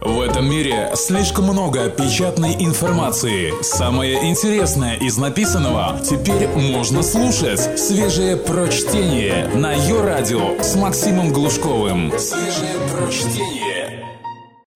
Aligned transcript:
В 0.00 0.20
этом 0.20 0.48
мире 0.48 0.90
слишком 0.94 1.46
много 1.46 1.88
печатной 1.88 2.54
информации. 2.54 3.52
Самое 3.62 4.28
интересное 4.28 4.96
из 4.96 5.16
написанного 5.16 5.98
теперь 6.00 6.48
можно 6.48 7.02
слушать. 7.02 7.78
Свежее 7.78 8.36
прочтение 8.36 9.48
на 9.54 9.72
ее 9.72 10.02
радио 10.02 10.60
с 10.62 10.76
Максимом 10.76 11.32
Глушковым. 11.32 12.12
Свежее 12.18 12.76
прочтение. 12.92 14.06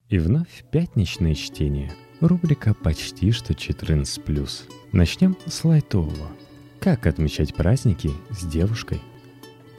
И 0.09 0.19
вновь 0.19 0.65
пятничное 0.73 1.35
чтение. 1.35 1.93
Рубрика 2.21 2.75
«Почти 2.75 3.31
что 3.33 3.53
14+.» 3.53 4.51
Начнем 4.93 5.37
с 5.47 5.65
лайтового. 5.65 6.29
Как 6.81 7.07
отмечать 7.07 7.55
праздники 7.55 8.11
с 8.31 8.45
девушкой? 8.45 9.01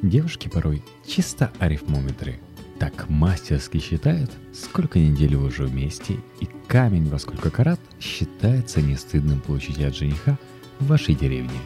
Девушки 0.01 0.47
порой 0.47 0.83
чисто 1.05 1.51
арифмометры– 1.59 2.39
так 2.81 3.07
мастерски 3.09 3.77
считают, 3.77 4.31
сколько 4.53 4.97
недель 4.97 5.35
вы 5.35 5.49
уже 5.49 5.65
вместе, 5.65 6.15
и 6.39 6.47
камень 6.67 7.09
во 7.09 7.19
сколько 7.19 7.51
карат 7.51 7.79
считается 7.99 8.81
не 8.81 8.95
стыдным 8.95 9.39
получить 9.39 9.79
от 9.83 9.95
жениха 9.95 10.35
в 10.79 10.87
вашей 10.87 11.13
деревне. 11.13 11.59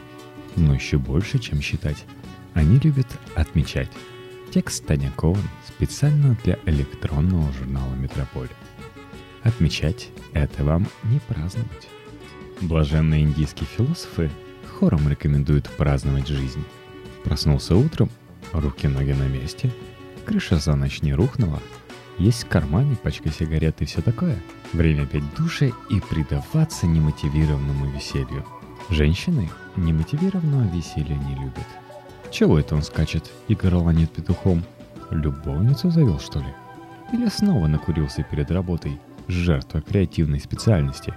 Но 0.58 0.74
еще 0.74 0.98
больше, 0.98 1.40
чем 1.40 1.62
считать, 1.62 2.04
они 2.54 2.80
любят 2.80 3.08
отмечать. 3.34 3.90
Текст 4.54 4.86
Таня 4.86 5.10
Кован 5.16 5.42
специально 5.66 6.38
для 6.44 6.60
электронного 6.66 7.50
журнала 7.54 7.96
«Метрополь». 7.96 8.50
Отмечать– 9.42 10.10
это 10.34 10.66
вам 10.66 10.86
не 11.06 11.20
праздновать. 11.20 11.88
Блаженные 12.60 13.22
индийские 13.24 13.68
философы 13.68 14.30
хором 14.68 15.08
рекомендуют 15.08 15.70
праздновать 15.78 16.28
жизнь. 16.28 16.66
Проснулся 17.24 17.74
утром, 17.78 18.10
руки-ноги 18.52 19.14
на 19.14 19.30
месте– 19.30 19.72
крыша 20.26 20.58
за 20.58 20.76
ночь 20.76 21.02
не 21.02 21.14
рухнула, 21.14 21.62
есть 22.18 22.44
в 22.44 22.48
кармане 22.48 22.96
пачка 22.96 23.30
сигарет 23.30 23.82
и 23.82 23.86
все 23.86 24.02
такое. 24.02 24.38
Время 24.74 25.06
петь 25.06 25.24
душе 25.38 25.72
и 25.90 26.00
предаваться 26.00 26.88
немотивированному 26.88 27.92
веселью. 27.92 28.46
Женщины 28.90 29.50
немотивированного 29.76 30.70
веселья 30.74 31.16
не 31.16 31.36
любят. 31.36 31.68
Чего 32.32 32.60
это 32.60 32.76
он 32.76 32.84
скачет 32.84 33.32
и 33.48 33.56
горланит 33.56 34.12
петухом? 34.12 34.64
Любовницу 35.12 35.90
завел, 35.92 36.20
что 36.20 36.40
ли? 36.40 36.54
Или 37.14 37.28
снова 37.30 37.68
накурился 37.68 38.24
перед 38.24 38.50
работой, 38.50 39.00
жертва 39.28 39.82
креативной 39.82 40.40
специальности? 40.40 41.14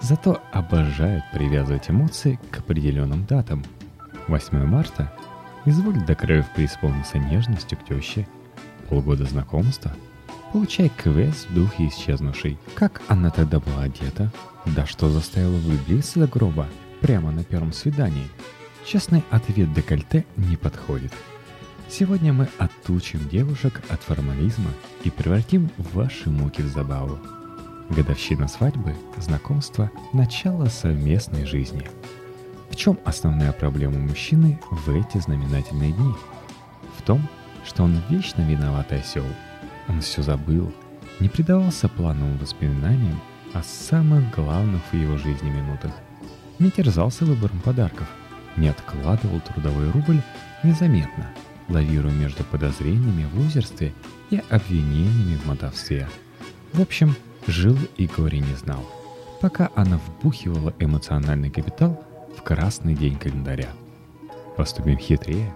Зато 0.00 0.40
обожают 0.52 1.24
привязывать 1.32 1.90
эмоции 1.90 2.38
к 2.50 2.58
определенным 2.58 3.24
датам. 3.26 3.64
8 4.28 4.64
марта 4.64 5.12
Изволь 5.66 6.00
до 6.06 6.14
краев 6.14 6.46
преисполниться 6.54 7.18
нежностью 7.18 7.76
к 7.76 7.84
теще. 7.84 8.26
Полгода 8.88 9.24
знакомства. 9.24 9.92
Получай 10.52 10.88
квест 10.88 11.48
в 11.48 11.54
духе 11.54 11.88
исчезнувшей. 11.88 12.58
Как 12.74 13.02
она 13.08 13.30
тогда 13.30 13.60
была 13.60 13.82
одета? 13.82 14.32
Да 14.64 14.86
что 14.86 15.10
заставило 15.10 15.56
влюбиться 15.56 16.18
до 16.18 16.26
гроба? 16.26 16.66
Прямо 17.00 17.30
на 17.30 17.44
первом 17.44 17.72
свидании. 17.72 18.26
Честный 18.86 19.22
ответ 19.30 19.72
декольте 19.74 20.24
не 20.36 20.56
подходит. 20.56 21.12
Сегодня 21.88 22.32
мы 22.32 22.48
отучим 22.58 23.28
девушек 23.28 23.82
от 23.90 24.00
формализма 24.00 24.70
и 25.04 25.10
превратим 25.10 25.70
ваши 25.92 26.30
муки 26.30 26.62
в 26.62 26.68
забаву. 26.68 27.18
Годовщина 27.90 28.48
свадьбы, 28.48 28.94
знакомства, 29.18 29.90
начало 30.12 30.66
совместной 30.66 31.44
жизни– 31.44 31.88
в 32.70 32.76
чем 32.76 32.98
основная 33.04 33.52
проблема 33.52 33.98
мужчины 33.98 34.60
в 34.70 34.88
эти 34.90 35.18
знаменательные 35.18 35.92
дни? 35.92 36.14
В 36.96 37.02
том, 37.02 37.28
что 37.64 37.84
он 37.84 38.00
вечно 38.08 38.42
виноватый 38.42 39.00
осел. 39.00 39.24
Он 39.88 40.00
все 40.00 40.22
забыл, 40.22 40.72
не 41.18 41.28
предавался 41.28 41.88
плановым 41.88 42.38
воспоминаниям 42.38 43.20
о 43.52 43.62
самых 43.62 44.30
главных 44.34 44.80
в 44.90 44.94
его 44.94 45.18
жизни 45.18 45.50
минутах, 45.50 45.92
не 46.58 46.70
терзался 46.70 47.24
выбором 47.24 47.60
подарков, 47.60 48.08
не 48.56 48.68
откладывал 48.68 49.40
трудовой 49.40 49.90
рубль 49.90 50.22
незаметно, 50.62 51.30
лавируя 51.68 52.12
между 52.12 52.44
подозрениями 52.44 53.28
в 53.32 53.38
лузерстве 53.38 53.92
и 54.30 54.42
обвинениями 54.48 55.36
в 55.36 55.46
мотовстве. 55.46 56.08
В 56.72 56.80
общем, 56.80 57.16
жил 57.46 57.76
и 57.96 58.06
горе 58.06 58.38
не 58.38 58.54
знал, 58.54 58.84
пока 59.40 59.70
она 59.74 59.98
вбухивала 59.98 60.72
эмоциональный 60.78 61.50
капитал 61.50 62.04
красный 62.42 62.94
день 62.94 63.16
календаря. 63.16 63.70
Поступим 64.56 64.98
хитрее. 64.98 65.52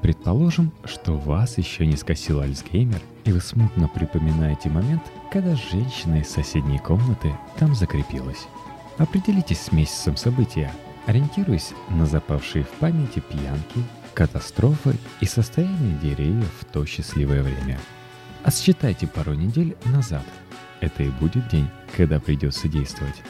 Предположим, 0.00 0.72
что 0.84 1.16
вас 1.16 1.58
еще 1.58 1.86
не 1.86 1.96
скосил 1.96 2.40
Альцгеймер, 2.40 3.00
и 3.24 3.32
вы 3.32 3.40
смутно 3.40 3.88
припоминаете 3.88 4.68
момент, 4.68 5.02
когда 5.30 5.54
женщина 5.54 6.16
из 6.20 6.28
соседней 6.28 6.78
комнаты 6.78 7.32
там 7.58 7.74
закрепилась. 7.74 8.48
Определитесь 8.98 9.60
с 9.60 9.72
месяцем 9.72 10.16
события, 10.16 10.72
ориентируясь 11.06 11.72
на 11.88 12.06
запавшие 12.06 12.64
в 12.64 12.70
памяти 12.70 13.20
пьянки, 13.20 13.84
катастрофы 14.12 14.96
и 15.20 15.26
состояние 15.26 15.98
деревьев 16.00 16.52
в 16.60 16.64
то 16.64 16.84
счастливое 16.84 17.42
время. 17.42 17.78
А 18.42 18.50
пару 19.14 19.34
недель 19.34 19.76
назад. 19.84 20.24
Это 20.80 21.04
и 21.04 21.10
будет 21.10 21.48
день, 21.48 21.68
когда 21.96 22.18
придется 22.18 22.66
действовать. 22.66 23.22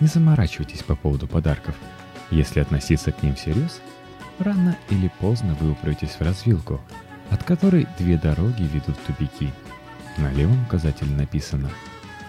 Не 0.00 0.08
заморачивайтесь 0.08 0.82
по 0.82 0.96
поводу 0.96 1.28
подарков– 1.28 1.76
если 2.30 2.60
относиться 2.60 3.12
к 3.12 3.22
ним 3.22 3.34
всерьез, 3.34 3.80
рано 4.38 4.76
или 4.90 5.10
поздно 5.18 5.56
вы 5.60 5.72
упретесь 5.72 6.10
в 6.10 6.20
развилку, 6.20 6.80
от 7.30 7.42
которой 7.44 7.86
две 7.98 8.16
дороги 8.18 8.62
ведут 8.62 8.96
в 8.96 9.06
тупики. 9.06 9.52
На 10.16 10.32
левом 10.32 10.62
указателе 10.64 11.14
написано 11.14 11.70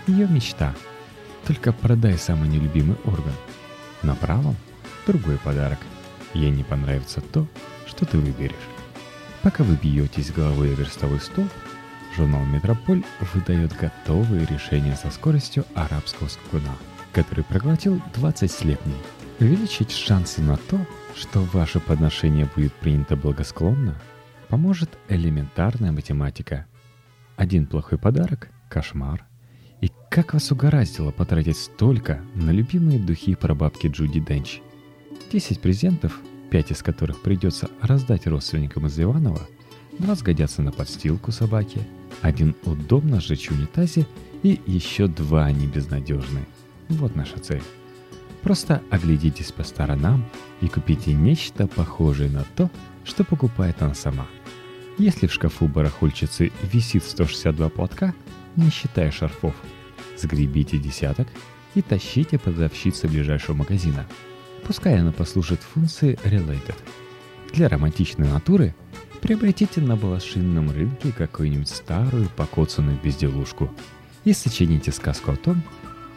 «Ее 0.07 0.27
мечта». 0.27 0.73
Только 1.47 1.73
продай 1.73 2.17
самый 2.17 2.49
нелюбимый 2.49 2.97
орган. 3.05 3.33
На 4.03 4.13
правом– 4.15 4.55
другой 5.07 5.37
подарок. 5.37 5.79
Ей 6.33 6.51
не 6.51 6.63
понравится 6.63 7.21
то, 7.21 7.47
что 7.87 8.05
ты 8.05 8.17
выберешь. 8.17 8.55
Пока 9.41 9.63
вы 9.63 9.75
бьетесь 9.75 10.31
головой 10.31 10.73
о 10.73 10.75
верстовой 10.75 11.19
столб, 11.19 11.49
журнал 12.15 12.43
«Метрополь» 12.45 13.03
выдает 13.33 13.75
готовые 13.75 14.45
решения 14.45 14.95
со 14.95 15.09
скоростью 15.09 15.65
арабского 15.73 16.27
скакуна, 16.27 16.75
который 17.13 17.43
проглотил 17.43 18.01
20 18.13 18.51
слепней– 18.51 18.97
Увеличить 19.39 19.91
шансы 19.91 20.41
на 20.41 20.57
то, 20.57 20.77
что 21.15 21.39
ваше 21.39 21.79
подношение 21.79 22.45
будет 22.55 22.73
принято 22.73 23.15
благосклонно, 23.15 23.95
поможет 24.49 24.89
элементарная 25.07 25.93
математика. 25.93 26.65
Один 27.37 27.65
плохой 27.65 27.97
подарок– 27.97 28.49
кошмар. 28.69 29.23
И 29.79 29.89
как 30.11 30.33
вас 30.33 30.51
угораздило 30.51 31.11
потратить 31.11 31.57
столько 31.57 32.21
на 32.35 32.49
любимые 32.49 32.99
духи 32.99 33.33
прабабки 33.33 33.87
Джуди 33.87 34.19
Денч? 34.19 34.59
10 35.31 35.61
презентов, 35.61 36.19
5 36.51 36.71
из 36.71 36.83
которых 36.83 37.21
придется 37.21 37.69
раздать 37.81 38.27
родственникам 38.27 38.87
из 38.87 38.99
Иванова, 38.99 39.47
два 39.99 40.15
сгодятся 40.15 40.61
на 40.63 40.73
подстилку 40.73 41.31
собаки, 41.31 41.79
один 42.21 42.55
удобно 42.65 43.21
сжечь 43.21 43.49
в 43.49 43.53
унитазе 43.53 44.05
и 44.43 44.59
еще 44.65 45.07
два 45.07 45.45
они. 45.45 45.69
Вот 46.89 47.15
наша 47.15 47.39
цель. 47.39 47.63
Просто 48.43 48.81
оглядитесь 48.89 49.51
по 49.51 49.63
сторонам 49.63 50.25
и 50.61 50.67
купите 50.67 51.13
нечто 51.13 51.67
похожее 51.67 52.29
на 52.29 52.43
то, 52.55 52.69
что 53.03 53.23
покупает 53.23 53.81
она 53.81 53.93
сама. 53.93 54.27
Если 54.97 55.27
в 55.27 55.33
шкафу 55.33 55.67
барахольщицы 55.67 56.51
висит 56.61 57.03
162 57.03 57.69
платка, 57.69 58.13
не 58.55 58.69
считая 58.69 59.11
шарфов, 59.11 59.55
сгребите 60.17 60.77
десяток 60.77 61.27
и 61.75 61.81
тащите 61.81 62.37
продавщице 62.37 63.07
ближайшего 63.07 63.55
магазина. 63.55 64.05
Пускай 64.65 64.99
она 64.99 65.11
послушает 65.11 65.61
функции 65.61 66.17
Related. 66.23 66.75
Для 67.53 67.69
романтичной 67.69 68.27
натуры 68.27 68.75
приобретите 69.21 69.81
на 69.81 69.95
балашинном 69.95 70.71
рынке 70.71 71.11
какую-нибудь 71.11 71.69
старую 71.69 72.29
покоцанную 72.35 72.97
безделушку 73.01 73.69
и 74.23 74.33
сочините 74.33 74.91
сказку 74.91 75.31
о 75.31 75.35
том, 75.35 75.63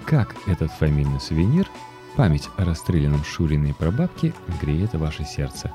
как 0.05 0.35
этот 0.47 0.71
фамильный 0.73 1.21
сувенир– 1.21 1.69
Память 2.17 2.51
о 2.59 2.65
расстрелянном 2.67 3.25
Шуриной 3.25 3.73
прабабке 3.73 4.35
греет 4.61 4.93
ваше 4.93 5.25
сердце. 5.25 5.73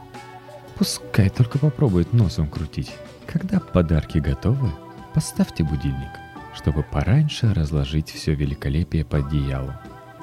Пускай 0.75 1.29
только 1.29 1.57
попробует 1.57 2.13
носом 2.13 2.47
крутить. 2.47 2.93
Когда 3.25 3.59
подарки 3.59 4.19
готовы, 4.19 4.71
поставьте 5.15 5.63
будильник, 5.63 6.11
чтобы 6.55 6.83
пораньше 6.83 7.51
разложить 7.55 8.11
все 8.11 8.35
великолепие 8.35 9.03
под 9.03 9.25
одеялу. 9.25 9.73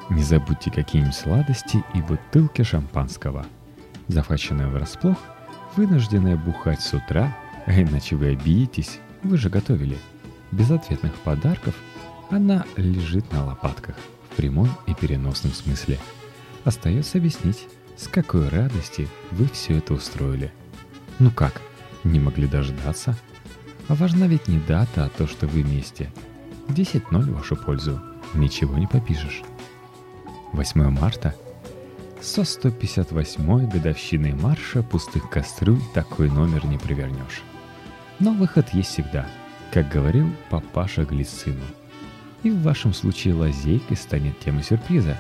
Не 0.08 0.22
забудьте 0.22 0.70
какие-нибудь 0.70 1.16
сладости 1.16 1.82
и 1.94 2.00
бутылки 2.00 2.62
шампанского. 2.62 3.44
Захваченная 4.06 4.68
врасплох, 4.68 5.18
вынужденная 5.74 6.36
бухать 6.36 6.80
с 6.80 6.94
утра, 6.94 7.36
а 7.66 7.72
иначе 7.72 8.14
вы 8.14 8.28
обидитесь, 8.28 9.00
вы 9.24 9.36
же 9.36 9.50
готовили. 9.50 9.98
Без 10.52 10.70
ответных 10.70 11.14
подарков 11.24 11.74
она 12.30 12.64
лежит 12.76 13.32
на 13.32 13.44
лопатках– 13.44 13.96
в 14.34 14.36
прямом 14.36 14.68
и 14.86 14.94
переносном 14.94 15.52
смысле. 15.52 15.98
Остается 16.64 17.18
объяснить, 17.18 17.68
с 17.96 18.08
какой 18.08 18.48
радости 18.48 19.08
вы 19.30 19.46
все 19.46 19.78
это 19.78 19.94
устроили. 19.94 20.52
Ну 21.20 21.30
как, 21.30 21.62
не 22.02 22.18
могли 22.18 22.48
дождаться? 22.48 23.16
А 23.86 23.94
важна 23.94 24.26
ведь 24.26 24.48
не 24.48 24.58
дата, 24.58 25.04
а 25.04 25.08
то, 25.08 25.28
что 25.28 25.46
вы 25.46 25.62
вместе. 25.62 26.12
10-0 26.68 27.20
в 27.22 27.34
вашу 27.34 27.54
пользу. 27.54 28.00
Ничего 28.34 28.76
не 28.76 28.86
попишешь. 28.86 29.42
8 30.52 30.90
марта 30.90 31.34
со 32.20 32.40
158-й 32.40 33.66
годовщиной 33.66 34.32
марша 34.32 34.82
пустых 34.82 35.28
кастрюль 35.28 35.80
такой 35.92 36.30
номер 36.30 36.64
не 36.66 36.78
привернешь. 36.78 37.42
Но 38.18 38.32
выход 38.32 38.70
есть 38.72 38.90
всегда, 38.90 39.26
как 39.70 39.90
говорил 39.90 40.32
папаша 40.48 41.04
Глицину. 41.04 41.64
И 42.44 42.50
в 42.50 42.62
вашем 42.62 42.92
случае 42.92 43.34
лазейкой 43.34 43.96
станет 43.96 44.38
тема 44.38 44.62
сюрприза. 44.62 45.16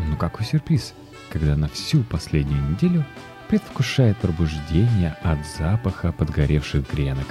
Ну 0.00 0.16
какой 0.16 0.44
сюрприз, 0.44 0.94
когда 1.30 1.56
на 1.56 1.68
всю 1.68 2.02
последнюю 2.02 2.60
неделю 2.70 3.04
предвкушает 3.48 4.16
пробуждение 4.18 5.16
от 5.22 5.38
запаха 5.58 6.12
подгоревших 6.12 6.90
гренок 6.92 7.26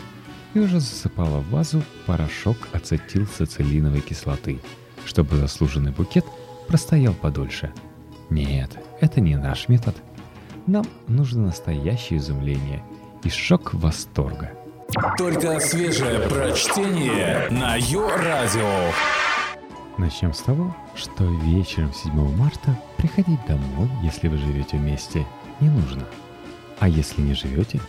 и 0.54 0.60
уже 0.60 0.80
засыпала 0.80 1.42
в 1.42 1.50
вазу 1.50 1.84
порошок 2.06 2.58
ацетилсоцилиновой 2.72 4.00
кислоты, 4.00 4.62
чтобы 5.06 5.36
заслуженный 5.36 5.92
букет 5.92 6.26
простоял 6.70 7.14
подольше. 7.14 7.74
Нет, 8.30 8.72
это 9.02 9.20
не 9.20 9.36
наш 9.36 9.68
метод. 9.68 9.98
Нам 10.66 10.86
нужно 11.10 11.48
настоящее 11.48 12.20
изумление 12.20 12.82
и 13.24 13.30
шок 13.30 13.74
восторга. 13.74 14.52
Только 15.18 15.60
свежее 15.60 16.22
прочтение 16.30 17.50
на 17.50 17.76
Йо-Радио. 17.76 19.25
Начнем 19.98 20.34
с 20.34 20.42
того, 20.42 20.76
что 20.94 21.24
вечером 21.24 21.94
7 21.94 22.36
марта 22.36 22.78
приходить 22.98 23.40
домой, 23.48 23.90
если 24.04 24.28
вы 24.28 24.38
живете 24.38 24.76
вместе, 24.76 25.26
не 25.62 25.70
нужно. 25.70 26.06
А 26.80 26.90
если 26.90 27.22
не 27.22 27.34
живете, 27.34 27.80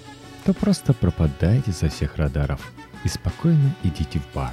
то 0.44 0.54
просто 0.54 0.94
пропадайте 0.94 1.72
со 1.72 1.88
всех 1.88 2.16
радаров 2.16 2.72
и 3.02 3.08
спокойно 3.08 3.74
идите 3.82 4.20
в 4.20 4.34
бар. 4.34 4.52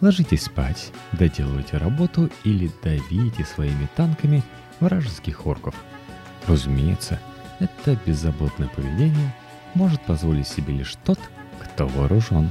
Ложитесь 0.00 0.44
спать, 0.44 0.90
доделывайте 1.12 1.76
работу 1.76 2.30
или 2.42 2.70
давите 2.82 3.44
своими 3.44 3.88
танками 3.94 4.42
вражеских 4.80 5.46
орков. 5.46 5.76
Разумеется, 6.48 7.20
это 7.60 7.96
беззаботное 8.04 8.68
поведение 8.68 9.32
может 9.74 10.00
позволить 10.02 10.48
себе 10.48 10.74
лишь 10.74 10.96
тот, 11.04 11.20
кто 11.62 11.86
вооружен. 11.86 12.50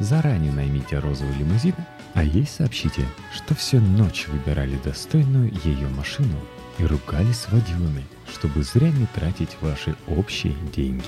Заранее 0.00 0.52
наймите 0.52 0.98
розовый 0.98 1.36
лимузин, 1.36 1.74
а 2.16 2.22
ей 2.22 2.46
сообщите, 2.46 3.04
что 3.30 3.54
всю 3.54 3.78
ночь 3.78 4.26
выбирали 4.28 4.78
достойную 4.82 5.52
ее 5.64 5.86
машину 5.88 6.38
и 6.78 6.84
ругались 6.86 7.46
водилами, 7.50 8.06
чтобы 8.32 8.62
зря 8.62 8.88
не 8.88 9.04
тратить 9.14 9.58
ваши 9.60 9.94
общие 10.08 10.54
деньги. 10.74 11.04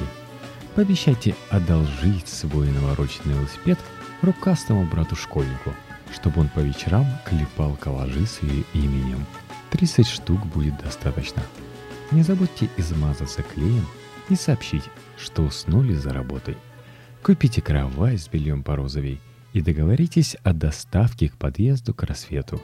Пообещайте 0.75 1.35
одолжить 1.49 2.29
свой 2.29 2.71
навороченный 2.71 3.37
велосипед 3.37 3.79
рукастому 4.21 4.85
брату-школьнику, 4.85 5.73
чтобы 6.13 6.43
он 6.43 6.49
по 6.49 6.61
вечерам 6.61 7.07
клепал 7.25 7.75
коллажи 7.77 8.27
с 8.27 8.43
ее 8.43 8.65
именем. 8.75 9.25
30 9.71 10.07
штук 10.07 10.45
будет 10.45 10.77
достаточно. 10.77 11.43
Не 12.11 12.23
забудьте 12.23 12.69
измазаться 12.77 13.43
клеем 13.43 13.87
и 14.29 14.35
сообщить, 14.35 14.85
что 15.17 15.45
уснули 15.45 15.95
за 15.95 16.13
работой. 16.13 16.59
Купите 17.23 17.63
кровать 17.63 18.21
с 18.21 18.29
бельем 18.29 18.63
по 18.63 18.77
розовей 18.77 19.23
и 19.53 19.61
договоритесь 19.61 20.37
о 20.43 20.53
доставке 20.53 21.29
к 21.29 21.37
подъезду 21.37 21.95
к 21.95 22.03
рассвету. 22.03 22.61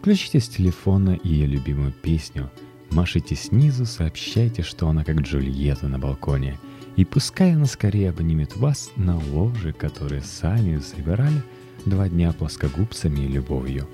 Включите 0.00 0.40
с 0.40 0.48
телефона 0.48 1.18
ее 1.22 1.46
любимую 1.46 1.92
песню, 1.92 2.50
машите 2.90 3.34
снизу, 3.34 3.84
сообщайте, 3.84 4.62
что 4.62 4.88
она 4.88 5.04
как 5.04 5.20
Джульетта 5.20 5.88
на 5.88 5.98
балконе, 5.98 6.58
и 6.96 7.04
пускай 7.04 7.54
она 7.54 7.66
скорее 7.66 8.10
обнимет 8.10 8.56
вас 8.56 8.90
на 8.96 9.18
ложе, 9.18 9.72
которое 9.72 10.22
сами 10.22 10.78
собирали 10.78 11.42
два 11.84 12.08
дня 12.08 12.32
плоскогубцами 12.32 13.20
и 13.20 13.28
любовью. 13.28 13.88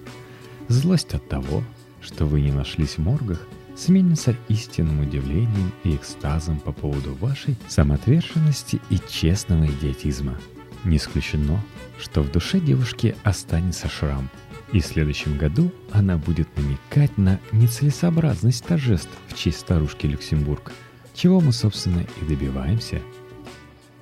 Злость 0.69 1.15
от 1.15 1.29
того, 1.29 1.63
что 2.01 2.27
вы 2.27 2.41
не 2.41 2.53
нашлись 2.53 2.97
в 2.97 2.99
моргах, 2.99 3.47
сменится 3.77 4.37
истинным 4.49 5.01
удивлением 5.01 5.73
и 5.83 5.97
экстазом 5.97 6.61
по 6.61 6.73
поводу 6.73 7.15
вашей 7.15 7.57
самоотверженности 7.69 8.81
и 8.91 8.99
честного 9.09 9.67
идиотизма. 9.67 10.39
Не 10.85 10.99
исключено, 10.99 11.61
что 11.99 12.23
в 12.23 12.31
душе 12.31 12.61
девушки 12.61 13.17
останется 13.25 13.89
шрам, 13.89 14.29
и 14.73 14.81
в 14.81 14.87
следующем 14.87 15.39
году 15.39 15.73
она 15.93 16.19
будет 16.19 16.49
намекать 16.57 17.17
на 17.17 17.41
нецелесообразность 17.53 18.65
торжеств 18.65 19.11
в 19.29 19.35
честь 19.35 19.61
старушки 19.61 20.07
Люксембург, 20.07 20.73
чего 21.15 21.41
мы, 21.41 21.53
собственно, 21.53 22.05
и 22.21 22.25
добиваемся. 22.25 23.01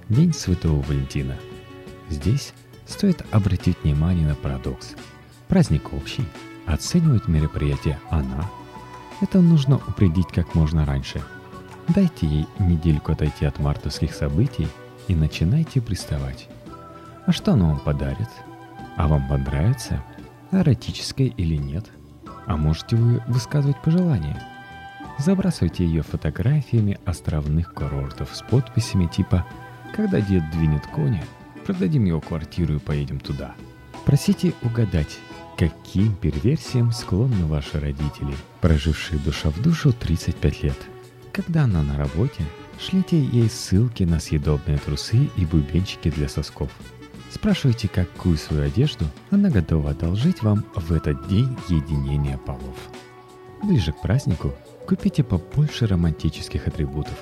День 0.08 0.34
Святого 0.34 0.82
Валентина. 0.82 1.37
Здесь 2.11 2.52
стоит 2.87 3.25
обратить 3.31 3.76
внимание 3.82 4.26
на 4.26 4.34
парадокс. 4.34 4.94
Праздник 5.49 5.93
общий, 5.93 6.25
оценивать 6.67 7.29
мероприятие 7.29 7.99
она– 8.11 8.50
это 9.23 9.40
нужно 9.40 9.76
упредить 9.76 10.26
как 10.34 10.56
можно 10.56 10.84
раньше. 10.84 11.23
Дайте 11.94 12.26
ей 12.26 12.46
недельку 12.58 13.12
отойти 13.12 13.44
от 13.44 13.61
мартовских 13.61 14.12
событий 14.14 14.67
и 15.06 15.14
начинайте 15.14 15.81
приставать. 15.81 16.49
А 17.26 17.32
что 17.32 17.52
она 17.52 17.66
вам 17.66 17.78
подарит? 17.78 18.28
А 18.96 19.06
вам 19.06 19.28
понравится? 19.28 20.02
Эротическое 20.50 21.28
или 21.28 21.56
нет? 21.56 21.86
А 22.46 22.56
можете 22.56 22.96
вы 22.96 23.22
высказывать 23.28 23.80
пожелания? 23.80 24.42
Забрасывайте 25.19 25.84
ее 25.84 26.02
фотографиями 26.02 26.98
островных 27.04 27.74
курортов 27.74 28.30
с 28.34 28.42
подписями 28.42 29.06
типа 29.06 29.46
«Когда 29.94 30.20
дед 30.20 30.50
двинет 30.50 30.86
коня, 30.86 31.22
продадим 31.64 32.04
его 32.04 32.20
квартиру 32.20 32.74
и 32.74 32.78
поедем 32.78 33.20
туда». 33.20 33.54
Просите 34.04 34.52
угадать, 34.62 35.19
каким 35.56 36.16
перверсиям 36.16 36.90
склонны 36.90 37.46
ваши 37.46 37.78
родители, 37.78 38.34
прожившие 38.60 39.20
душа 39.20 39.50
в 39.50 39.62
душу 39.62 39.92
35 39.92 40.62
лет. 40.64 40.78
Когда 41.30 41.64
она 41.64 41.82
на 41.82 41.96
работе, 41.96 42.44
шлите 42.80 43.22
ей 43.22 43.48
ссылки 43.48 44.02
на 44.02 44.19
съедобные 44.19 44.78
трусы 44.78 45.30
и 45.36 45.46
бубенчики 45.46 46.10
для 46.10 46.28
сосков. 46.28 46.70
Спрашивайте, 47.32 47.88
какую 47.88 48.37
свою 48.37 48.64
одежду 48.64 49.06
она 49.31 49.49
готова 49.49 49.90
одолжить 49.90 50.43
вам 50.43 50.67
в 50.75 50.93
этот 50.93 51.29
день 51.29 51.56
единения 51.69 52.37
полов. 52.37 52.76
Ближе 53.62 53.93
к 53.93 54.02
празднику 54.02 54.52
купите 54.87 55.25
побольше 55.25 55.87
романтических 55.87 56.67
атрибутов. 56.67 57.17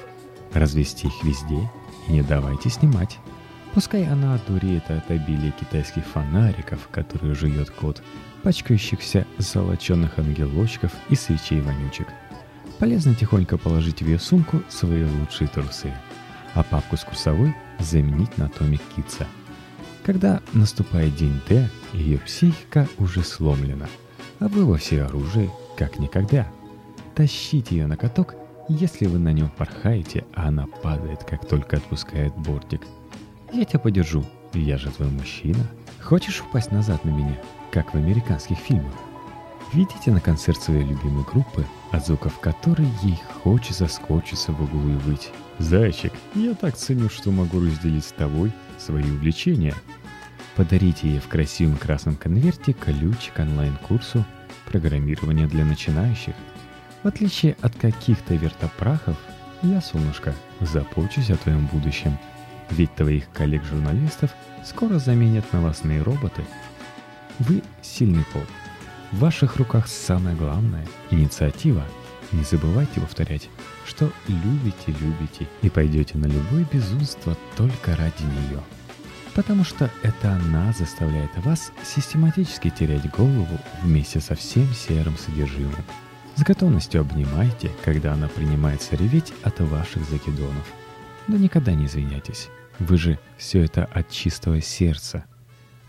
Развести 0.53 1.07
их 1.07 1.23
везде 1.23 1.71
и 2.09 2.13
не 2.13 2.23
давайте 2.23 2.71
снимать. 2.71 3.19
Пускай 3.73 4.05
она 4.05 4.35
одуреет 4.35 4.91
от 4.91 5.09
обилия 5.13 5.53
китайских 5.53 6.05
фонариков, 6.05 6.89
которые 6.91 7.37
жует 7.37 7.71
кот, 7.71 8.03
пачкающихся 8.43 9.29
золоченных 9.39 10.19
ангелочков 10.19 10.91
и 11.09 11.15
свечей-вонючек. 11.15 12.09
Полезно 12.81 13.15
тихонько 13.15 13.57
положить 13.59 14.03
в 14.03 14.07
ее 14.07 14.19
сумку 14.19 14.61
свои 14.69 15.05
лучшие 15.05 15.47
трусы, 15.47 15.95
а 16.55 16.65
папку 16.65 16.97
с 16.97 17.05
курсовой 17.05 17.55
заменить 17.79 18.37
на 18.39 18.49
томик 18.49 18.81
Китса. 18.97 19.29
Когда 20.11 20.41
наступает 20.55 21.15
день 21.15 21.41
Д, 21.49 21.71
ее 21.93 22.19
психика 22.19 22.89
уже 22.99 23.23
сломлена, 23.23 23.87
а 24.41 24.49
вы 24.49 24.65
во 24.65 24.77
все 24.77 25.05
оружие, 25.05 25.53
как 25.77 26.01
никогда. 26.01 26.49
Тащите 27.15 27.77
ее 27.77 27.87
на 27.87 27.97
каток, 27.97 28.35
если 28.69 29.07
вы 29.07 29.21
на 29.21 29.33
нем 29.33 29.49
порхаете, 29.57 30.25
а 30.35 30.49
она 30.49 30.67
падает, 30.67 31.23
как 31.23 31.47
только 31.47 31.77
отпускает 31.77 32.37
бортик– 32.37 32.83
я 33.53 33.65
тебя 33.65 33.81
подержу. 33.81 34.25
Я 34.55 34.79
же 34.79 34.91
твой 34.91 35.09
мужчина. 35.09 35.67
Хочешь 36.01 36.41
упасть 36.41 36.71
назад 36.71 37.05
на 37.05 37.11
меня, 37.11 37.41
как 37.73 37.93
в 37.93 37.97
американских 37.97 38.59
фильмах? 38.59 38.95
Видите 39.73 40.11
на 40.11 40.21
концерт 40.21 40.61
своей 40.61 40.85
любимой 40.85 41.25
группы, 41.25 41.65
от 41.91 42.07
звуков 42.07 42.39
которой 42.39 42.89
ей 43.03 43.19
хочется 43.43 43.87
скочиться 43.87 44.53
в 44.53 44.63
углу 44.63 44.91
и 44.91 44.97
выть. 44.97 45.31
«Зайчик, 45.59 46.13
я 46.35 46.55
так 46.55 46.77
ценю, 46.77 47.09
что 47.11 47.31
могу 47.31 47.61
разделить 47.61 48.05
с 48.05 48.13
тобой 48.13 48.53
свои 48.79 49.05
увлечения». 49.05 49.75
Подарите 50.61 51.09
ей 51.09 51.21
в 51.21 51.27
красивом 51.27 51.79
красном 51.79 52.17
конверте 52.17 52.75
ключ 52.75 53.31
к 53.35 53.39
онлайн-курсу 53.39 54.27
программирования 54.67 55.47
для 55.47 55.65
начинающих. 55.65 56.35
В 57.03 57.09
отличие 57.09 57.57
от 57.63 57.75
каких-то 57.77 58.35
вертопрахов, 58.35 59.17
я, 59.63 59.81
солнышко, 59.81 60.35
започусь 60.61 61.31
о 61.31 61.39
твоем 61.39 61.65
будущем– 61.69 62.19
ведь 62.71 62.95
твоих 62.95 63.31
коллег-журналистов 63.33 64.33
скоро 64.63 64.99
заменят 64.99 65.51
новостные 65.55 66.03
роботы. 66.03 66.45
Вы 67.39 67.63
сильный 67.81 68.27
пол. 68.31 68.43
В 69.13 69.21
ваших 69.21 69.57
руках 69.57 69.89
самое 69.89 70.37
главное– 70.37 70.87
инициатива. 71.11 71.87
Не 72.33 72.45
забывайте 72.45 73.01
повторять, 73.01 73.49
что 73.87 74.13
любите, 74.29 74.95
любите 75.01 75.49
и 75.63 75.71
пойдете 75.71 76.19
на 76.19 76.27
любое 76.27 76.67
безумство 76.71 77.35
только 77.57 77.97
ради 77.97 78.25
нее. 78.25 78.61
Потому 79.35 79.65
что 79.65 79.91
это 80.03 80.33
она 80.33 80.73
заставляет 80.73 81.31
вас 81.39 81.73
систематически 81.85 82.71
терять 82.71 83.09
голову 83.11 83.59
вместе 83.83 84.21
со 84.21 84.35
всем 84.35 84.67
серым 84.75 85.17
содержимым. 85.17 85.85
С 86.37 86.43
готовностью 86.43 87.03
обнимайте, 87.03 87.71
когда 87.85 88.15
она 88.15 88.29
принимается 88.29 88.97
реветь 88.97 89.33
от 89.43 89.61
ваших 89.61 90.05
закидонов. 90.09 90.67
Но 91.29 91.37
никогда 91.37 91.75
не 91.75 91.87
извиняйтесь. 91.87 92.49
Вы 92.79 92.97
же 92.97 93.19
все 93.37 93.63
это 93.63 93.85
от 93.85 94.11
чистого 94.11 94.61
сердца. 94.61 95.25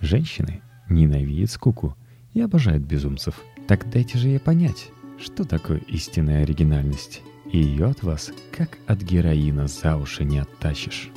Женщины 0.02 0.62
ненавидят 0.90 1.52
скуку 1.52 1.96
и 2.34 2.42
обожают 2.42 2.84
безумцев. 2.84 3.42
Так 3.68 3.90
дайте 3.90 4.18
же 4.18 4.28
ей 4.28 4.40
понять, 4.40 4.90
что 5.20 5.46
такое 5.46 5.78
истинная 5.88 6.44
оригинальность. 6.44 7.22
И 7.52 7.58
ее 7.58 7.88
от 7.88 8.04
вас, 8.04 8.32
как 8.52 8.78
от 8.88 9.02
героина, 9.02 9.68
за 9.68 9.98
уши 9.98 10.24
не 10.24 10.40
оттащишь. 10.40 11.10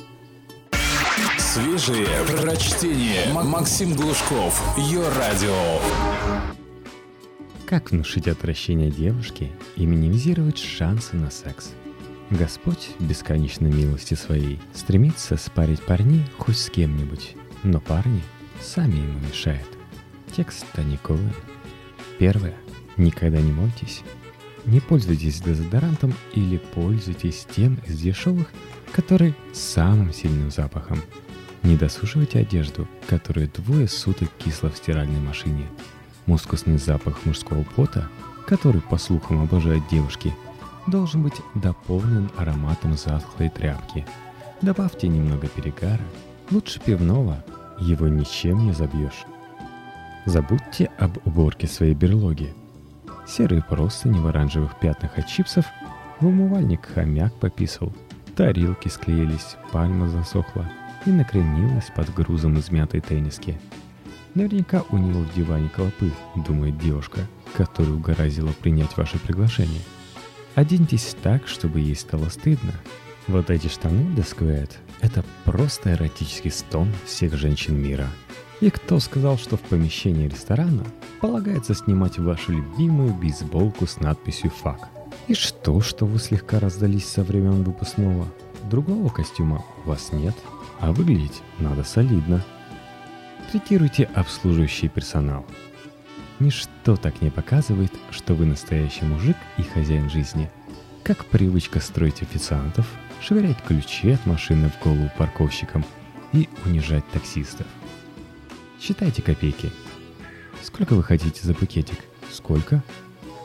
Свежие 1.55 2.05
прочтение. 2.41 3.31
Максим 3.31 3.95
Глушков. 3.95 4.61
Ее 4.77 5.07
радио. 5.07 5.79
Как 7.65 7.91
внушить 7.91 8.27
отвращение 8.27 8.91
девушке 8.91 9.53
и 9.77 9.85
минимизировать 9.85 10.57
шансы 10.57 11.15
на 11.15 11.31
секс? 11.31 11.71
Господь, 12.29 12.89
бесконечной 12.99 13.71
милости 13.71 14.15
своей, 14.15 14.59
стремится 14.73 15.37
спарить 15.37 15.81
парней 15.81 16.25
хоть 16.37 16.57
с 16.57 16.69
кем-нибудь, 16.69 17.37
но 17.63 17.79
парни 17.79 18.21
сами 18.61 18.97
ему 18.97 19.17
мешают. 19.19 19.69
Текст 20.35 20.65
Тани. 20.73 20.99
Первое. 22.19 22.55
Никогда 22.97 23.39
не 23.39 23.53
мойтесь. 23.53 24.01
Не 24.65 24.81
пользуйтесь 24.81 25.39
дезодорантом 25.39 26.15
или 26.33 26.57
пользуйтесь 26.57 27.47
тем 27.55 27.79
из 27.87 27.97
дешевых, 27.97 28.51
который 28.91 29.35
с 29.53 29.59
самым 29.59 30.11
сильным 30.11 30.51
запахом. 30.51 30.99
Не 31.65 31.75
досушивайте 31.75 32.39
одежду, 32.39 32.87
которую 33.07 33.49
двое 33.49 33.89
суток 33.89 34.29
кисло 34.37 34.69
в 34.69 34.77
стиральной 34.77 35.19
машине– 35.19 35.67
Мускусный 36.25 36.79
запах 36.79 37.23
мужского 37.25 37.63
пота, 37.75 38.09
который, 38.47 38.81
по 38.81 38.97
слухам, 38.97 39.43
обожают 39.43 39.87
девушки, 39.89 40.33
должен 40.87 41.21
быть 41.21 41.39
дополнен 41.53 42.31
ароматом 42.35 42.97
затхлой 42.97 43.49
тряпки. 43.49 44.05
Добавьте 44.61 45.07
немного 45.07 45.47
перегара, 45.47 46.01
лучше 46.49 46.79
пивного, 46.79 47.43
его 47.79 48.07
ничем 48.07 48.65
не 48.65 48.71
забьешь. 48.71 49.25
Забудьте 50.25 50.89
об 50.97 51.17
уборке 51.27 51.67
своей 51.67 51.93
берлоги. 51.93 52.53
Серые 53.27 53.61
простыни 53.61 54.19
в 54.19 54.25
оранжевых 54.25 54.79
пятнах 54.79 55.19
от 55.19 55.27
чипсов, 55.27 55.65
в 56.19 56.25
умывальник 56.25 56.87
хомяк 56.87 57.33
пописал, 57.35 57.93
тарелки 58.35 58.87
склеились, 58.87 59.57
пальма 59.71 60.07
засохла 60.07 60.67
и 61.05 61.09
накренилась 61.09 61.91
под 61.95 62.13
грузом 62.13 62.59
измятой 62.59 63.01
тенниски– 63.01 63.59
Наверняка 64.35 64.83
у 64.91 64.97
него 64.97 65.21
в 65.21 65.33
диване 65.33 65.69
клопы, 65.69 66.11
думает 66.35 66.77
девушка, 66.77 67.21
которая 67.55 67.93
угораздила 67.93 68.51
принять 68.51 68.97
ваше 68.97 69.17
приглашение. 69.17 69.81
Оденьтесь 70.55 71.15
так, 71.23 71.47
чтобы 71.47 71.79
ей 71.79 71.95
стало 71.95 72.27
стыдно. 72.27 72.73
Вот 73.27 73.49
эти 73.49 73.67
штаны 73.67 74.13
Десквет– 74.13 74.77
это 74.99 75.23
просто 75.45 75.93
эротический 75.93 76.51
стон 76.51 76.91
всех 77.05 77.35
женщин 77.35 77.81
мира. 77.81 78.09
И 78.59 78.69
кто 78.69 78.99
сказал, 78.99 79.37
что 79.37 79.55
в 79.55 79.61
помещении 79.61 80.27
ресторана 80.27 80.83
полагается 81.21 81.73
снимать 81.73 82.19
вашу 82.19 82.51
любимую 82.51 83.13
бейсболку 83.13 83.87
с 83.87 84.01
надписью 84.01 84.51
«ФАК»? 84.51 84.89
И 85.27 85.33
что, 85.33 85.79
что 85.79 86.05
вы 86.05 86.19
слегка 86.19 86.59
раздались 86.59 87.07
со 87.07 87.23
времен 87.23 87.63
выпускного? 87.63 88.27
Другого 88.69 89.07
костюма 89.07 89.63
у 89.85 89.89
вас 89.89 90.11
нет, 90.11 90.35
а 90.79 90.91
выглядеть 90.91 91.41
надо 91.59 91.83
солидно– 91.83 92.41
Третируйте 93.51 94.09
обслуживающий 94.13 94.89
персонал. 94.89 95.45
Ничто 96.39 96.97
так 96.97 97.21
не 97.21 97.29
показывает, 97.29 97.93
что 98.11 98.33
вы 98.33 98.45
настоящий 98.45 99.05
мужик 99.05 99.37
и 99.57 99.61
хозяин 99.61 100.09
жизни, 100.09 100.51
как 101.03 101.25
привычка 101.25 101.79
строить 101.79 102.21
официантов, 102.21 102.85
швырять 103.21 103.61
ключи 103.63 104.11
от 104.11 104.25
машины 104.25 104.69
в 104.69 104.83
голову 104.83 105.09
парковщикам 105.17 105.85
и 106.33 106.49
унижать 106.65 107.07
таксистов. 107.11 107.67
Считайте 108.81 109.21
копейки. 109.21 109.71
Сколько 110.61 110.95
вы 110.95 111.03
хотите 111.03 111.41
за 111.45 111.53
пакетик? 111.53 111.99
Сколько? 112.31 112.83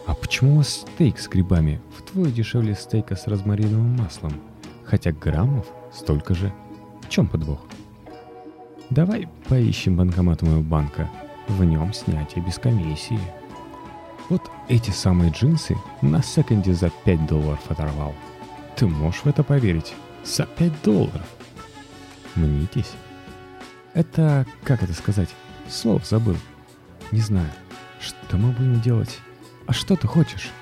А 0.06 0.14
почему 0.14 0.54
у 0.54 0.56
вас 0.56 0.86
стейк 0.94 1.20
с 1.20 1.28
грибами 1.28 1.80
вдвое 1.98 2.32
дешевле 2.32 2.74
стейка 2.74 3.14
с 3.14 3.28
розмариновым 3.28 3.96
маслом? 3.96 4.32
Хотя 4.84 5.12
граммов 5.12 5.66
столько 5.92 6.34
же. 6.34 6.52
В 7.10 7.12
чем 7.12 7.26
подвох? 7.26 7.58
Давай 8.88 9.28
поищем 9.48 9.96
банкомат 9.96 10.42
моего 10.42 10.62
банка. 10.62 11.10
В 11.48 11.64
нем 11.64 11.92
снятие 11.92 12.44
без 12.44 12.56
комиссии. 12.56 13.18
Вот 14.28 14.48
эти 14.68 14.92
самые 14.92 15.32
джинсы 15.32 15.76
на 16.02 16.22
секонде 16.22 16.72
за 16.72 16.90
5 17.04 17.26
долларов 17.26 17.68
оторвал. 17.68 18.14
Ты 18.76 18.86
можешь 18.86 19.22
в 19.22 19.26
это 19.26 19.42
поверить? 19.42 19.92
За 20.22 20.46
5 20.46 20.82
долларов. 20.84 21.26
Мнитесь. 22.36 22.92
Это, 23.92 24.46
как 24.62 24.84
это 24.84 24.92
сказать, 24.92 25.30
слов 25.68 26.06
забыл. 26.06 26.36
Не 27.10 27.22
знаю, 27.22 27.50
что 27.98 28.36
мы 28.36 28.52
будем 28.52 28.80
делать? 28.82 29.18
А 29.66 29.72
что 29.72 29.96
ты 29.96 30.06
хочешь? 30.06 30.52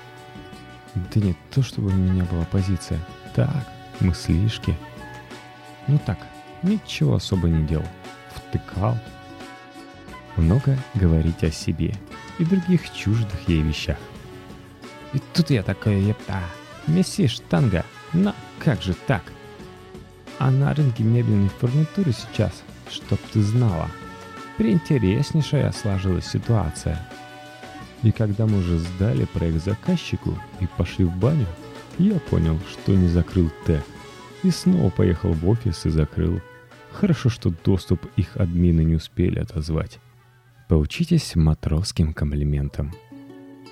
Да 0.95 1.21
не 1.21 1.35
то, 1.51 1.61
чтобы 1.61 1.89
у 1.89 1.93
меня 1.93 2.23
была 2.23 2.45
позиция. 2.45 2.99
Так, 3.35 3.67
мыслишки. 3.99 4.75
Ну 5.87 5.99
так, 6.03 6.17
ничего 6.63 7.15
особо 7.15 7.47
не 7.47 7.65
делал 7.65 7.85
втыкал. 8.49 8.97
Много 10.37 10.77
говорить 10.95 11.43
о 11.43 11.51
себе 11.51 11.93
и 12.37 12.45
других 12.45 12.91
чуждых 12.93 13.47
ей 13.47 13.61
вещах. 13.61 13.97
И 15.13 15.19
тут 15.33 15.49
я 15.49 15.63
такой, 15.63 16.01
епта, 16.01 16.41
месси 16.87 17.27
штанга, 17.27 17.83
но 18.13 18.33
как 18.59 18.81
же 18.81 18.93
так? 19.07 19.23
А 20.37 20.51
на 20.51 20.73
рынке 20.73 21.03
мебельной 21.03 21.49
фурнитуры 21.49 22.13
сейчас, 22.13 22.63
чтоб 22.89 23.19
ты 23.33 23.41
знала, 23.41 23.89
приинтереснейшая 24.57 25.71
сложилась 25.71 26.27
ситуация. 26.27 27.05
И 28.03 28.11
когда 28.11 28.45
мы 28.45 28.59
уже 28.59 28.77
сдали 28.77 29.25
проект 29.25 29.63
заказчику 29.65 30.37
и 30.61 30.67
пошли 30.77 31.03
в 31.03 31.13
баню, 31.17 31.47
я 31.97 32.17
понял, 32.19 32.57
что 32.71 32.93
не 32.93 33.09
закрыл 33.09 33.51
тег. 33.65 33.83
И 34.43 34.51
снова 34.51 34.89
поехал 34.89 35.33
в 35.33 35.49
офис 35.49 35.85
и 35.85 35.89
закрыл. 35.89 36.39
Хорошо, 36.91 37.29
что 37.29 37.53
доступ 37.63 38.05
их 38.17 38.35
админы 38.37 38.81
не 38.81 38.95
успели 38.95 39.39
отозвать. 39.39 39.99
Поучитесь 40.67 41.35
матросским 41.35 42.13
комплиментам. 42.13 42.93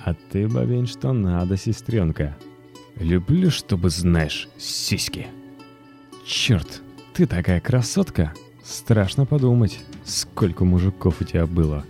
А 0.04 0.14
ты, 0.14 0.48
бабень, 0.48 0.88
что 0.88 1.14
надо, 1.14 1.58
сестренка. 1.58 2.38
Люблю, 2.96 3.52
чтобы 3.52 3.90
знаешь, 3.90 4.48
сиськи. 4.58 5.28
Черт, 6.26 6.82
ты 7.14 7.26
такая 7.26 7.60
красотка. 7.60 8.34
Страшно 8.64 9.26
подумать, 9.26 9.80
сколько 10.04 10.66
мужиков 10.66 11.22
у 11.22 11.24
тебя 11.24 11.46
было. 11.46 11.86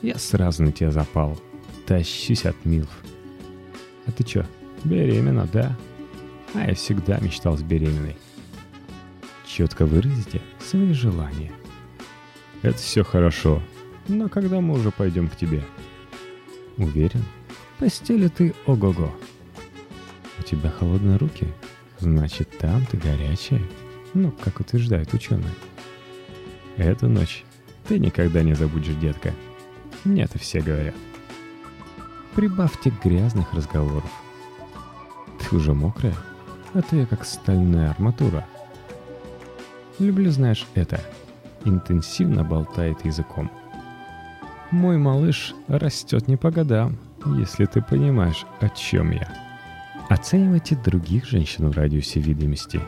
Я 0.00 0.18
сразу 0.18 0.62
на 0.62 0.72
тебя 0.72 0.90
запал. 0.90 1.38
Тащусь 1.86 2.44
от 2.44 2.56
Милф. 2.64 2.90
А 4.06 4.12
ты 4.12 4.24
чё, 4.24 4.44
беременна, 4.84 5.48
да? 5.52 5.76
А 6.54 6.66
я 6.66 6.74
всегда 6.74 7.18
мечтал 7.18 7.56
с 7.56 7.62
беременной 7.62 8.16
четко 9.52 9.84
выразите 9.84 10.40
свои 10.58 10.92
желания. 10.94 11.52
Это 12.62 12.78
все 12.78 13.04
хорошо, 13.04 13.62
но 14.08 14.28
когда 14.28 14.60
мы 14.60 14.74
уже 14.74 14.90
пойдем 14.90 15.28
к 15.28 15.36
тебе? 15.36 15.62
Уверен, 16.78 17.22
постели 17.78 18.28
ты 18.28 18.54
ого-го. 18.66 19.12
У 20.38 20.42
тебя 20.42 20.70
холодные 20.70 21.18
руки, 21.18 21.46
значит 21.98 22.56
там 22.58 22.86
ты 22.86 22.96
горячая, 22.96 23.60
ну, 24.14 24.32
как 24.32 24.60
утверждают 24.60 25.12
ученые. 25.12 25.52
Эту 26.78 27.08
ночь 27.08 27.44
ты 27.86 27.98
никогда 27.98 28.42
не 28.42 28.54
забудешь, 28.54 28.94
детка. 28.94 29.34
Мне 30.04 30.22
это 30.22 30.38
все 30.38 30.62
говорят. 30.62 30.94
Прибавьте 32.34 32.92
грязных 33.04 33.52
разговоров. 33.52 34.10
Ты 35.38 35.56
уже 35.56 35.74
мокрая, 35.74 36.16
а 36.72 36.80
ты 36.80 37.04
как 37.04 37.26
стальная 37.26 37.90
арматура— 37.90 38.46
Люблю, 39.98 40.30
знаешь, 40.30 40.66
это. 40.74 41.00
Интенсивно 41.64 42.44
болтает 42.44 43.04
языком. 43.04 43.50
Мой 44.70 44.96
малыш 44.96 45.54
растет 45.68 46.28
не 46.28 46.36
по 46.36 46.50
годам, 46.50 46.98
если 47.36 47.66
ты 47.66 47.82
понимаешь, 47.82 48.46
о 48.60 48.68
чем 48.70 49.10
я. 49.10 49.28
Оценивайте 50.08 50.76
других 50.76 51.26
женщин 51.26 51.68
в 51.68 51.76
радиусе 51.76 52.20
видимости. 52.20 52.80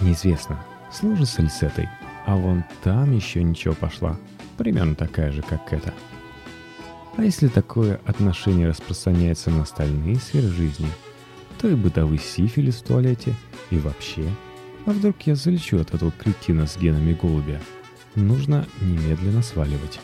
Неизвестно, 0.00 0.58
сложится 0.92 1.42
ли 1.42 1.48
с 1.48 1.62
этой, 1.62 1.88
а 2.26 2.36
вон 2.36 2.64
там 2.82 3.12
еще 3.12 3.42
ничего 3.42 3.74
пошла, 3.74 4.16
примерно 4.56 4.94
такая 4.94 5.32
же, 5.32 5.42
как 5.42 5.72
эта. 5.72 5.92
А 7.16 7.22
если 7.22 7.48
такое 7.48 8.00
отношение 8.06 8.68
распространяется 8.68 9.50
на 9.50 9.62
остальные 9.62 10.16
сферы 10.16 10.48
жизни, 10.48 10.88
то 11.60 11.68
и 11.68 11.74
бытовый 11.74 12.18
сифилис 12.18 12.76
в 12.76 12.84
туалете, 12.84 13.34
и 13.70 13.78
вообще– 13.78 14.24
а 14.86 14.92
вдруг 14.92 15.22
я 15.22 15.34
залечу 15.34 15.80
от 15.80 15.92
этого 15.92 16.12
кретина 16.12 16.66
с 16.66 16.76
генами 16.78 17.12
голубя? 17.12 17.60
Нужно 18.14 18.66
немедленно 18.80 19.42
сваливать. 19.42 20.00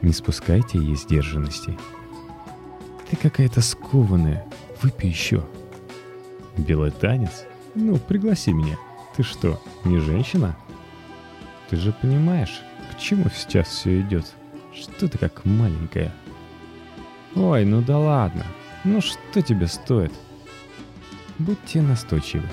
Не 0.00 0.12
спускайте 0.12 0.78
ей 0.78 0.94
сдержанности. 0.94 1.76
Ты 3.10 3.16
какая-то 3.16 3.60
скованная. 3.60 4.46
Выпей 4.80 5.10
еще. 5.10 5.44
Белый 6.56 6.92
танец? 6.92 7.44
Ну, 7.74 7.96
пригласи 7.96 8.52
меня. 8.52 8.78
Ты 9.16 9.24
что, 9.24 9.60
не 9.84 9.98
женщина? 9.98 10.56
Ты 11.68 11.76
же 11.76 11.92
понимаешь, 11.92 12.60
к 12.92 12.98
чему 12.98 13.28
сейчас 13.34 13.66
все 13.66 14.00
идет? 14.00 14.24
Что 14.72 15.08
ты 15.08 15.18
как 15.18 15.44
маленькая? 15.44 16.14
Ой, 17.34 17.64
ну 17.64 17.82
да 17.82 17.98
ладно. 17.98 18.44
Ну 18.84 19.00
что 19.00 19.42
тебе 19.42 19.66
стоит? 19.66 20.12
Будьте 21.38 21.82
настойчивы. 21.82 22.48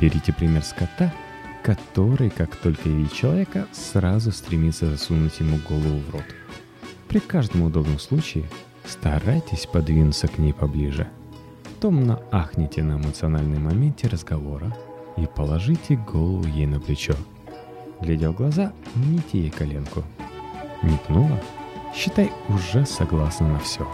Берите 0.00 0.32
пример 0.32 0.62
с 0.62 0.72
кота, 0.72 1.12
который, 1.62 2.30
как 2.30 2.56
только 2.56 2.88
видит 2.88 3.12
человека, 3.12 3.66
сразу 3.72 4.32
стремится 4.32 4.90
засунуть 4.90 5.40
ему 5.40 5.58
голову 5.68 6.00
в 6.00 6.10
рот. 6.10 6.24
При 7.08 7.20
каждом 7.20 7.62
удобном 7.62 7.98
случае 7.98 8.44
старайтесь 8.86 9.66
подвинуться 9.66 10.28
к 10.28 10.38
ней 10.38 10.52
поближе. 10.52 11.08
Томно 11.80 12.20
ахните 12.32 12.82
на 12.82 12.96
эмоциональном 12.96 13.64
моменте 13.64 14.08
разговора 14.08 14.74
и 15.16 15.26
положите 15.26 15.96
голову 15.96 16.44
ей 16.46 16.66
на 16.66 16.80
плечо. 16.80 17.14
Глядя 18.00 18.30
в 18.30 18.36
глаза, 18.36 18.72
мните 18.94 19.38
ей 19.38 19.50
коленку. 19.50 20.02
Не 20.82 20.98
пнула? 21.06 21.40
Считай, 21.94 22.32
уже 22.48 22.84
согласна 22.84 23.48
на 23.48 23.58
все. 23.58 23.86